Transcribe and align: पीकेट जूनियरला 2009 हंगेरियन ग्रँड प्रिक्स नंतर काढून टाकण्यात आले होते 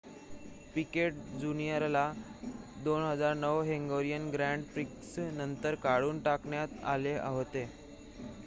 पीकेट 0.73 1.17
जूनियरला 1.35 2.01
2009 2.79 3.51
हंगेरियन 3.67 4.27
ग्रँड 4.31 4.65
प्रिक्स 4.69 5.15
नंतर 5.35 5.75
काढून 5.83 6.19
टाकण्यात 6.23 6.83
आले 6.87 7.17
होते 7.19 7.67